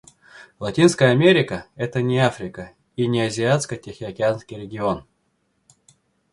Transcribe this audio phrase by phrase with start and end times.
[0.59, 5.05] Латинская Америка— это не Африка и не Азиатско-Тихоокеанский регион.